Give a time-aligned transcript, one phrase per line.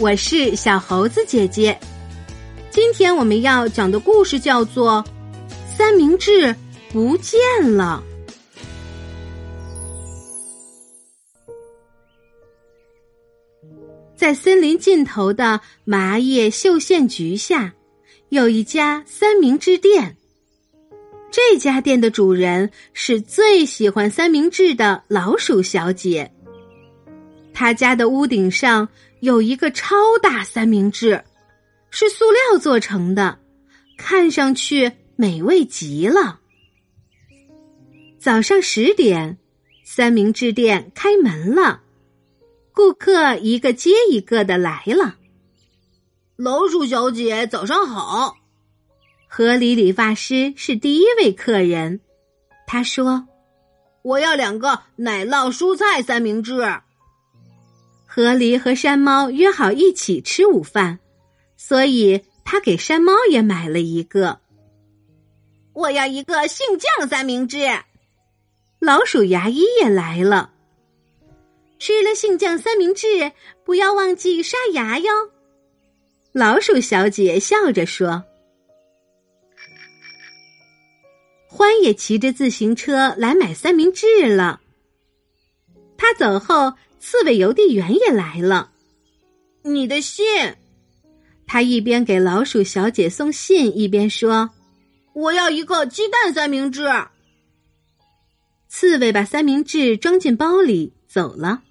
[0.00, 1.78] 我是小猴子姐姐。
[2.68, 5.04] 今天我们要讲的故事叫做
[5.76, 6.54] 《三明治
[6.92, 7.38] 不见
[7.76, 8.02] 了》。
[14.16, 17.72] 在森林尽头的麻叶绣线菊下，
[18.30, 20.16] 有一家三明治店。
[21.30, 26.32] 这家店的主人是最喜欢三明治的老鼠小姐。
[27.52, 28.88] 他家的屋顶上
[29.24, 31.24] 有一个超大三明治，
[31.88, 33.38] 是塑料做成的，
[33.96, 36.40] 看上去美味极了。
[38.18, 39.38] 早上十点，
[39.82, 41.80] 三明治店开门了。
[42.74, 45.16] 顾客一个接一个的来了。
[46.36, 48.36] 老鼠小姐，早上好。
[49.26, 52.00] 河里理发师是第一位客人，
[52.66, 53.26] 他说
[54.04, 56.60] ：“我要两个奶酪蔬菜三明治。”
[58.14, 61.00] 河狸和山猫约好一起吃午饭，
[61.56, 64.38] 所以他给山猫也买了一个。
[65.72, 67.66] 我要一个杏酱三明治。
[68.78, 70.52] 老鼠牙医也来了。
[71.80, 73.32] 吃了杏酱三明治，
[73.64, 75.10] 不要忘记刷牙哟。
[76.30, 78.22] 老鼠小姐笑着说。
[81.48, 84.60] 欢也骑着自行车来买三明治了。
[85.98, 86.74] 他走后，
[87.06, 88.70] 刺猬邮递员也来了。
[89.62, 90.24] 你的信。
[91.46, 94.48] 他一边给老鼠小姐送信，一边说
[95.12, 96.88] ：“我要一个鸡蛋三明治。”
[98.68, 101.62] 刺猬把三明治装进包里走了。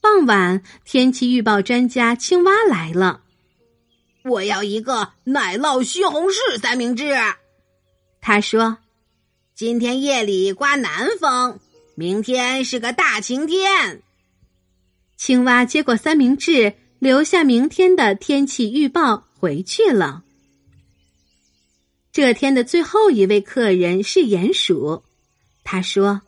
[0.00, 3.22] 傍晚，天气预报专家青蛙来了。
[4.24, 7.14] 我要一个奶酪西红柿三明治。
[8.20, 8.78] 他说
[9.54, 11.60] ：“今天夜里刮南风，
[11.94, 14.02] 明天是个大晴天。”
[15.16, 20.22] 青蛙接过三明治，留下明天的天气预报，回去了。
[22.12, 25.02] 这天的最后一位客人是鼹鼠，
[25.64, 26.22] 他说：“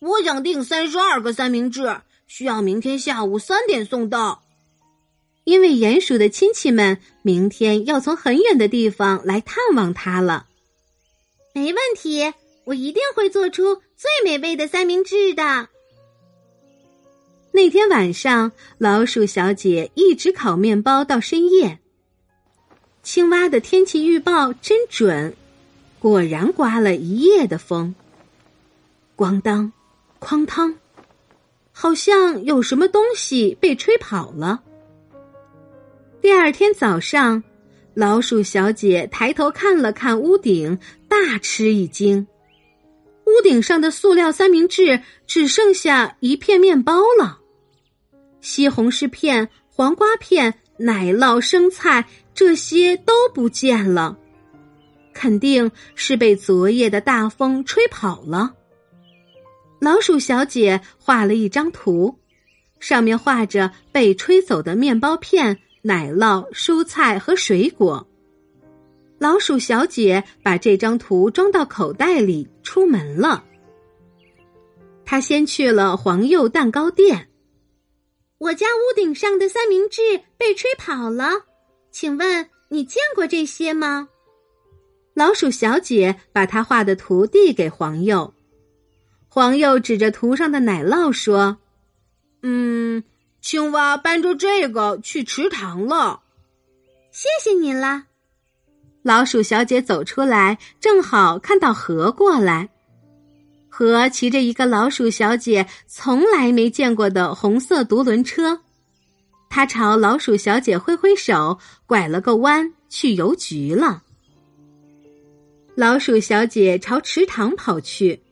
[0.00, 4.42] 我想订三十二个三明治。”需要明天下午三点送到，
[5.44, 10.46] 因为鼹鼠的亲戚们明天要从很远的地方来探望他了。
[11.52, 12.32] 没问题，
[12.64, 15.68] 我一定会做出最美味的三明治的。
[17.52, 21.78] 那天晚上，老鼠小姐一直烤面包到深夜。
[23.02, 25.34] 青蛙的天气预报真准，
[25.98, 27.94] 果然刮了一夜的风。
[29.16, 29.72] 咣当，
[30.20, 30.74] 哐当。
[31.70, 34.62] 好像有什么东西被吹跑了。
[36.22, 37.42] 第二天早上，
[37.94, 42.26] 老鼠小姐抬头看了看屋顶，大吃一惊：
[43.34, 47.40] 屋顶上的塑料三明治只剩下一片面包了，
[48.40, 54.16] 西红柿片、黄瓜片、奶酪、生菜这些都不见了，
[55.12, 58.54] 肯定是被昨夜的大风吹跑了。
[59.80, 62.18] 老鼠小姐画了一张图，
[62.78, 68.06] 上面画着被吹走的面包片、奶酪、蔬菜和水果。
[69.24, 73.42] 老鼠小姐把这张图装到口袋里，出门了。
[75.06, 77.30] 她先去了黄釉蛋糕店。
[78.36, 80.02] 我家屋顶上的三明治
[80.36, 81.30] 被吹跑了，
[81.90, 84.10] 请问你见过这些吗？
[85.14, 88.34] 老鼠小姐把她画的图递给黄釉。
[89.26, 91.56] 黄釉指着图上的奶酪说
[92.44, 93.02] ：“嗯，
[93.40, 96.20] 青蛙搬着这个去池塘了。
[97.10, 98.08] 谢谢你了。”
[99.04, 102.70] 老鼠小姐走出来，正好看到河过来。
[103.68, 108.60] 河骑着一个老鼠小姐从来没见过的红色独轮车，
[109.50, 114.02] 他朝老鼠小姐挥挥手，拐了个弯去邮局了。
[115.74, 118.22] 老鼠小姐朝池塘跑去。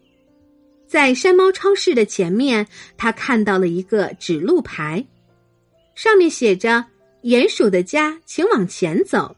[0.86, 2.66] 在山猫超市的前面，
[2.96, 5.06] 她看到了一个指路牌，
[5.94, 6.86] 上面写着
[7.24, 9.36] “鼹鼠的家，请往前走”。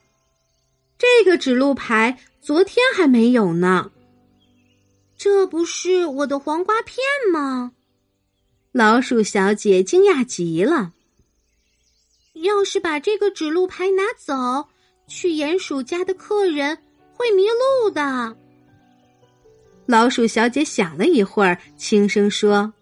[1.04, 3.90] 这个指路牌昨天还没有呢。
[5.18, 6.96] 这不是我的黄瓜片
[7.30, 7.72] 吗？
[8.72, 10.94] 老鼠小姐惊讶极了。
[12.32, 14.66] 要是把这个指路牌拿走，
[15.06, 16.78] 去鼹鼠家的客人
[17.12, 18.34] 会迷路的。
[19.84, 22.72] 老鼠小姐想了一会儿，轻声说：“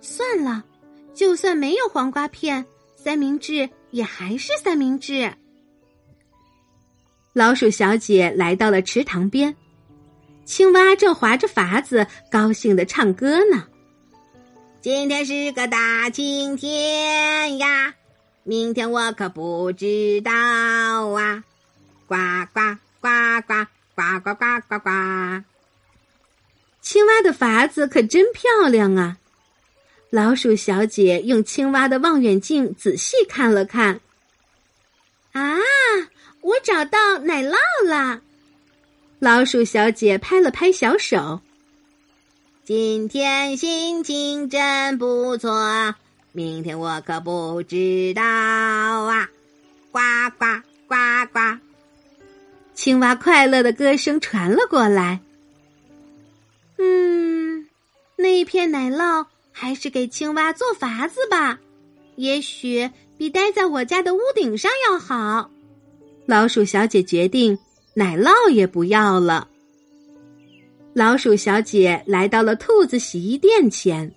[0.00, 0.64] 算了，
[1.12, 2.64] 就算没有黄瓜片，
[2.94, 5.34] 三明治也还是三明治。”
[7.36, 9.54] 老鼠小姐来到了池塘边，
[10.46, 13.66] 青蛙正划着筏子，高兴的唱歌呢。
[14.80, 17.94] 今天是个大晴天呀，
[18.42, 21.44] 明天我可不知道啊！
[22.06, 22.16] 呱
[22.54, 23.08] 呱呱
[23.46, 24.90] 呱呱呱呱呱呱！
[26.80, 29.18] 青蛙的筏子可真漂亮啊！
[30.08, 34.00] 老鼠小姐用青蛙的望远镜仔细看了看。
[35.32, 35.58] 啊，
[36.46, 37.56] 我找到奶酪
[37.88, 38.20] 了！
[39.18, 41.40] 老鼠小姐拍了拍小手。
[42.62, 45.92] 今天心情真不错。
[46.30, 49.28] 明天我可不知道啊！
[49.90, 49.98] 呱
[50.38, 50.94] 呱呱
[51.32, 51.58] 呱！
[52.74, 55.18] 青蛙快乐的歌声传了过来。
[56.78, 57.66] 嗯，
[58.14, 61.58] 那一片奶酪还是给青蛙做法子吧，
[62.14, 62.88] 也许
[63.18, 65.50] 比待在我家的屋顶上要好。
[66.26, 67.56] 老鼠小姐决定，
[67.94, 69.48] 奶酪也不要了。
[70.92, 74.12] 老鼠小姐来到了兔子洗衣店前。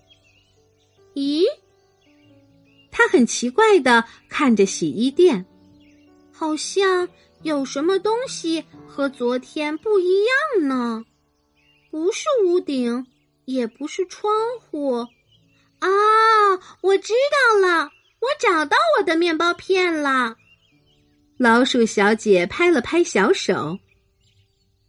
[1.14, 1.44] 咦？
[2.90, 5.46] 他很奇怪的看着洗衣店，
[6.32, 7.08] 好像
[7.44, 11.06] 有什么东西和昨天不一样呢？
[11.92, 13.06] 不是屋顶，
[13.46, 14.96] 也不是窗户。
[15.78, 15.88] 啊，
[16.82, 20.36] 我知道了，我找到我的面包片了。
[21.40, 23.80] 老鼠小姐拍了拍小手，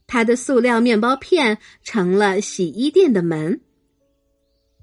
[0.09, 3.61] 她的塑料面包片成了洗衣店的门。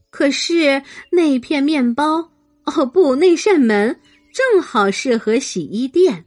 [0.10, 0.81] 可是
[1.12, 2.31] 那片面包。
[2.64, 4.00] 哦不，那扇门
[4.34, 6.25] 正好适合洗衣店。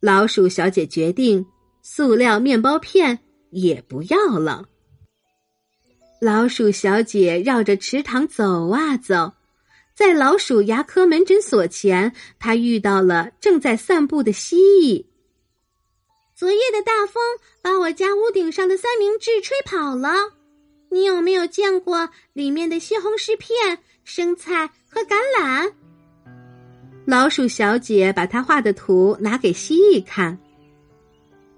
[0.00, 1.46] 老鼠小姐决定，
[1.82, 3.18] 塑料面包片
[3.50, 4.68] 也不要了。
[6.20, 9.32] 老鼠小姐绕着池塘走啊走，
[10.00, 15.04] 在老鼠牙科门诊所前，他遇到了正在散步的蜥蜴。
[16.34, 17.22] 昨夜的大风
[17.60, 20.08] 把我家屋顶上的三明治吹跑了。
[20.88, 23.78] 你有没有见过里面的西红柿片？
[24.02, 25.70] 生菜和橄榄。
[27.04, 30.38] 老鼠小姐把她画的图拿给蜥蜴看。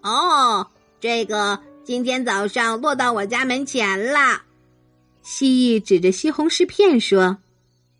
[0.00, 0.66] 哦，
[0.98, 4.42] 这个今天早上落到我家门前了。
[5.22, 7.38] 蜥蜴指着西红柿片说：“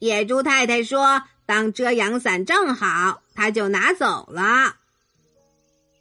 [0.03, 4.79] 野猪太太说当遮阳伞正好，她就拿走了。”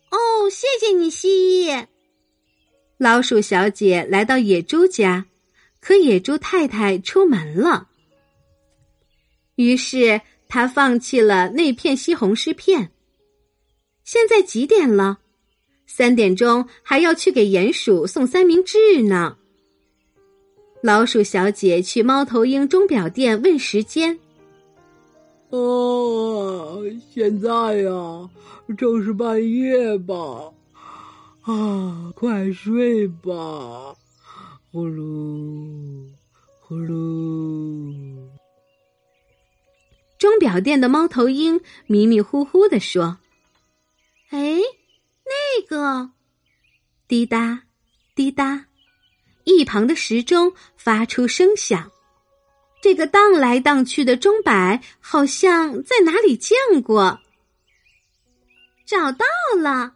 [0.10, 1.86] 哦，谢谢你，蜥蜴。
[2.98, 5.28] 老鼠小姐来到野猪家，
[5.80, 7.90] 可野猪太太出门了。
[9.54, 10.20] 于是
[10.50, 12.92] 他放弃了那片西红柿片。
[14.04, 15.20] 现在几点了？
[15.86, 19.38] 三点钟还要去给鼹鼠送三明治呢。
[20.82, 24.18] 老鼠小姐去猫头鹰钟表店问时间。
[25.50, 26.84] 哦，
[27.14, 27.50] 现在
[27.84, 28.30] 呀，
[28.78, 30.52] 正是半夜吧？
[31.42, 33.96] 啊，快睡吧，
[34.72, 36.08] 呼噜，
[36.62, 37.94] 呼噜。
[40.18, 43.18] 钟表店的猫头鹰迷迷糊糊的说
[44.30, 44.60] ：“哎，
[45.26, 46.12] 那个，
[47.08, 47.64] 滴答，
[48.16, 48.66] 滴答，
[49.44, 51.92] 一旁的时钟发出声响。
[52.82, 57.20] 这个荡来荡去的钟摆好像在哪里见过。
[58.86, 59.26] 找到
[59.58, 59.94] 了，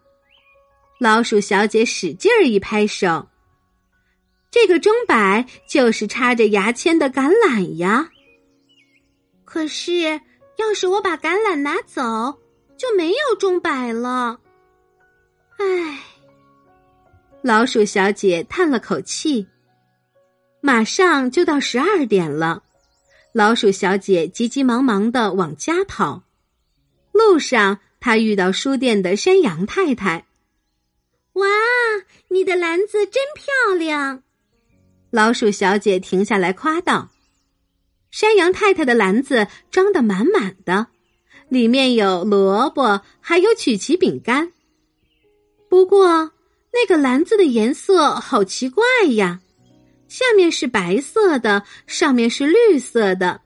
[1.00, 3.28] 老鼠小姐使劲儿一拍手。
[4.52, 8.12] 这个钟摆就是插着牙签的橄榄呀。”
[9.44, 10.22] 可是，
[10.58, 12.40] 要是我把橄榄拿走，
[12.78, 14.40] 就没有钟摆了。
[15.58, 16.00] 唉，
[17.46, 19.46] 老鼠小姐叹了口气。
[20.62, 22.64] 马上就到十二点了，
[23.34, 26.24] 老鼠小姐急急忙忙的往家跑。
[27.12, 30.26] 路上，她遇到书店的山羊太太。
[31.34, 31.46] 哇，
[32.30, 34.24] 你的篮子真漂亮！
[35.12, 37.12] 老鼠小姐停下来夸道。
[38.10, 40.88] 山羊太太的篮子装得满满的，
[41.50, 44.52] 里面有萝卜，还有曲奇饼干。
[45.70, 46.32] 不过，
[46.78, 48.84] 那个篮子的颜色好奇怪
[49.16, 49.40] 呀，
[50.10, 53.40] 下面是白色的，上面是绿色的，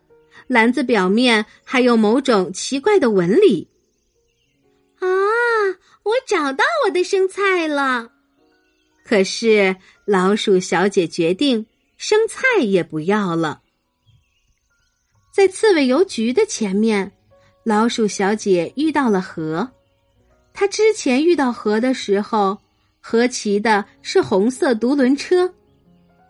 [0.48, 3.70] 篮子表面还有某种奇怪的纹理。
[4.98, 5.08] 啊，
[6.02, 8.10] 我找到我的生菜了！
[9.06, 11.68] 可是老鼠小姐决定，
[11.98, 13.62] 生菜也不要了。
[15.32, 17.12] 在刺猬邮局的前面，
[17.64, 19.70] 老鼠小姐遇到了河。
[20.52, 22.60] 她之前遇到河的时候，
[23.00, 25.52] 和骑的是红色独轮车，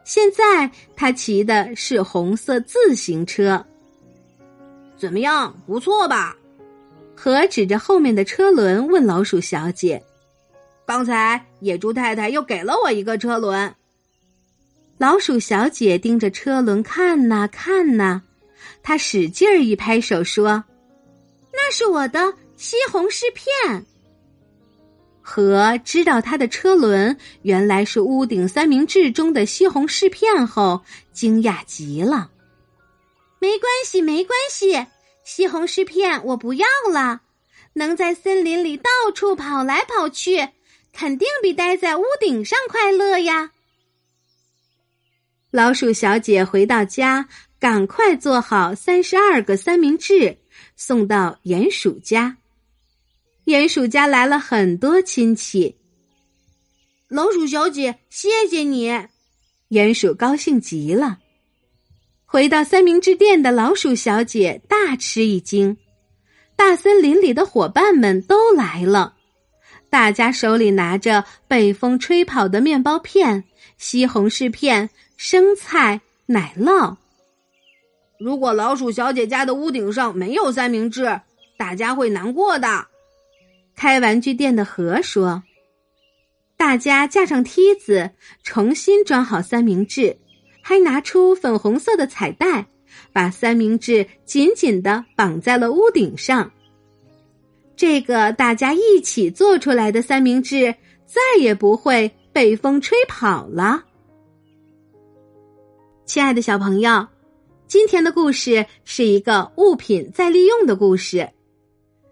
[0.04, 3.66] 现在他骑的是红色自行车。
[4.98, 5.56] 怎么样？
[5.66, 6.36] 不错吧？
[7.16, 10.02] 和指着后面的车轮问老鼠小姐
[10.88, 13.76] ：“刚才野猪太太又给了我一个车轮。”
[14.98, 18.22] 老鼠小姐盯着车轮看呐看呐。
[18.82, 20.64] 她使劲儿一拍手说
[21.52, 23.86] ：“那是我的西红柿片。
[25.32, 30.84] 和知道他的车轮原来是屋顶三明治中的西红柿片后，
[31.14, 32.32] 惊讶极了。
[33.38, 34.88] 没关系，没关系，
[35.24, 37.22] 西红柿片我不要了。
[37.74, 40.50] 能在森林里到处跑来跑去，
[40.92, 43.52] 肯定比待在屋顶上快乐呀。
[45.52, 50.36] 老鼠小姐回到家，赶快做好三十二个三明治，
[50.76, 52.36] 送到鼹鼠家。
[53.50, 55.76] 鼹鼠家来了很多亲戚。
[57.08, 58.92] 老鼠小姐，谢谢你！
[59.70, 61.18] 鼹鼠高兴极了。
[62.28, 65.76] 回到三明治店的老鼠小姐大吃一惊。
[66.56, 69.16] 大森林里的伙伴们都来了，
[69.90, 73.46] 大家手里拿着被风吹跑的面包片、
[73.80, 76.98] 西红柿片、生菜、奶酪。
[78.20, 81.20] 如果老鼠小姐家的屋顶上没有三明治，
[81.58, 82.86] 大家会难过的。
[83.80, 85.42] 开玩具店的河说
[86.58, 88.12] ：“大家架上梯子，
[88.44, 90.18] 重新装好三明治，
[90.62, 92.68] 还拿出粉红色的彩带，
[93.14, 96.52] 把三明治紧紧的绑在了屋顶上。
[97.78, 103.86] 这个大家一起做出来的三明治，再也不会被风吹跑了。”
[106.04, 107.08] 亲爱的小朋友，
[107.66, 111.30] 今天的故事是一个物品再利用的故事。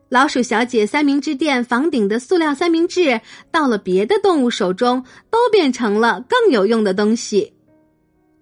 [0.09, 3.19] 老鼠小姐三明治店房顶的塑料三明治，
[3.51, 7.53] 到了别的动物手中，都变成了更有用的东西。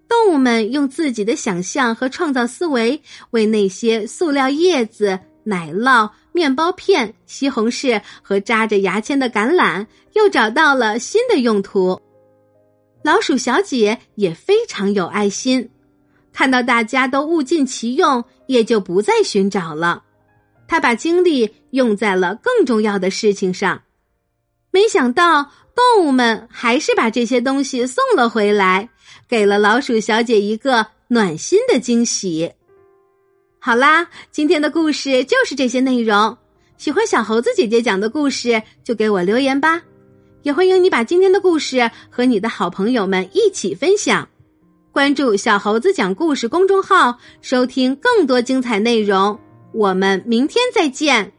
[0.08, 12.00] 动物们用自己的想象和创造思维，为那些塑料叶子、奶酪、面包片、西红柿和扎着牙签的橄榄，又找到了新的用途。
[13.02, 15.68] 老鼠小姐也非常有爱心，
[16.32, 20.04] 看到大家都物尽其用，也就不再寻找了。
[20.68, 23.82] 他把精力用在了更重要的事情上，
[24.70, 28.88] 没想到动物们还是把这些东西送了回来，
[29.28, 32.52] 给了老鼠小姐一个暖心的惊喜。
[33.58, 36.36] 好啦，今天的故事就是这些内容。
[36.76, 39.82] 喜欢小猴子姐姐讲的故事，就给我留言吧。
[40.42, 44.28] 也欢迎你把今天的故事和你的好朋友们一起分享。
[44.92, 49.38] 关注“小猴子讲故事”公众号，收听更多精彩内容。
[49.76, 51.32] 我们明天再见。